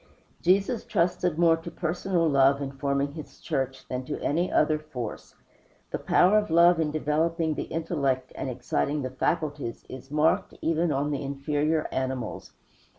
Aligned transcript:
Jesus 0.41 0.83
trusted 0.83 1.37
more 1.37 1.55
to 1.57 1.69
personal 1.69 2.27
love, 2.27 2.59
in 2.59 2.71
forming 2.71 3.11
his 3.11 3.39
church, 3.39 3.87
than 3.87 4.03
to 4.05 4.19
any 4.19 4.51
other 4.51 4.79
force. 4.79 5.35
The 5.91 5.99
power 5.99 6.39
of 6.39 6.49
love 6.49 6.79
in 6.79 6.89
developing 6.89 7.53
the 7.53 7.65
intellect 7.69 8.31
and 8.33 8.49
exciting 8.49 9.03
the 9.03 9.11
faculties 9.11 9.85
is 9.89 10.09
marked, 10.09 10.55
even 10.59 10.91
on 10.91 11.11
the 11.11 11.21
inferior 11.21 11.87
animals. 11.91 12.53